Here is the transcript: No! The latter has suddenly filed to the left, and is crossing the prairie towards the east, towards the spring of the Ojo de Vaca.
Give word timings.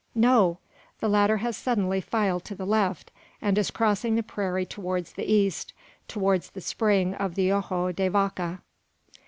No! 0.15 0.57
The 0.99 1.07
latter 1.07 1.37
has 1.45 1.55
suddenly 1.55 2.01
filed 2.01 2.43
to 2.45 2.55
the 2.55 2.65
left, 2.65 3.11
and 3.39 3.55
is 3.55 3.69
crossing 3.69 4.15
the 4.15 4.23
prairie 4.23 4.65
towards 4.65 5.13
the 5.13 5.31
east, 5.31 5.73
towards 6.07 6.49
the 6.49 6.61
spring 6.61 7.13
of 7.13 7.35
the 7.35 7.51
Ojo 7.51 7.91
de 7.91 8.07
Vaca. 8.07 8.61